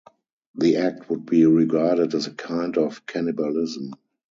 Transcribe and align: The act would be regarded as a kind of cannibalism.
The 0.55 0.77
act 0.77 1.11
would 1.11 1.27
be 1.27 1.45
regarded 1.45 2.15
as 2.15 2.25
a 2.25 2.33
kind 2.33 2.75
of 2.75 3.05
cannibalism. 3.05 3.91